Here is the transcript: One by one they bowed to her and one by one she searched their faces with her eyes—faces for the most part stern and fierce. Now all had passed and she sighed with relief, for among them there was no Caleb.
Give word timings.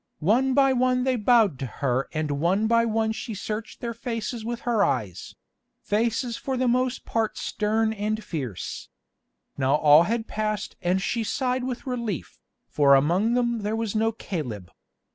One 0.17 0.55
by 0.55 0.73
one 0.73 1.03
they 1.03 1.15
bowed 1.15 1.59
to 1.59 1.67
her 1.67 2.09
and 2.11 2.31
one 2.41 2.65
by 2.65 2.85
one 2.85 3.11
she 3.11 3.35
searched 3.35 3.81
their 3.81 3.93
faces 3.93 4.43
with 4.43 4.61
her 4.61 4.83
eyes—faces 4.83 6.37
for 6.37 6.57
the 6.57 6.67
most 6.67 7.05
part 7.05 7.37
stern 7.37 7.93
and 7.93 8.23
fierce. 8.23 8.89
Now 9.59 9.75
all 9.75 10.01
had 10.01 10.25
passed 10.27 10.75
and 10.81 10.99
she 11.03 11.23
sighed 11.23 11.65
with 11.65 11.85
relief, 11.85 12.39
for 12.67 12.95
among 12.95 13.35
them 13.35 13.59
there 13.61 13.75
was 13.75 13.93
no 13.95 14.11
Caleb. 14.11 14.71